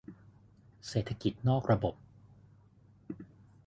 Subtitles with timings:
[0.87, 1.95] เศรษฐกิจนอกระบบ